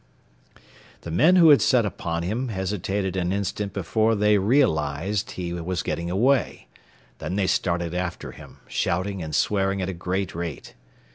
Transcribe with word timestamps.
The 1.01 1.11
men 1.11 1.35
who 1.35 1.49
had 1.49 1.61
set 1.61 1.85
upon 1.85 2.23
him 2.23 2.47
hesitated 2.47 3.15
an 3.15 3.31
instant 3.31 3.71
before 3.71 4.15
they 4.15 4.39
realized 4.39 5.29
he 5.33 5.53
was 5.53 5.83
getting 5.83 6.09
away; 6.09 6.67
then 7.19 7.35
they 7.35 7.45
started 7.45 7.93
after 7.93 8.31
him, 8.31 8.57
shouting 8.67 9.21
and 9.21 9.35
swearing 9.35 9.79
at 9.79 9.89
a 9.89 9.93
great 9.93 10.33
rate. 10.33 10.73